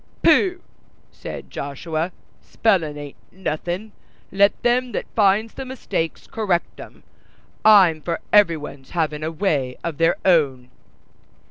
[0.23, 0.61] "Pooh!"
[1.11, 2.11] said Joshua,
[2.41, 3.91] "spellin' ain't nothin';
[4.31, 7.03] let them that finds the mistakes correct 'em.
[7.63, 10.71] I'm for every one's havin' a way of their own."